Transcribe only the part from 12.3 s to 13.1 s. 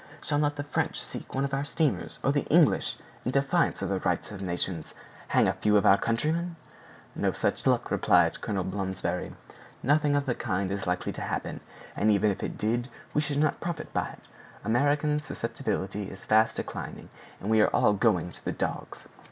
if it did,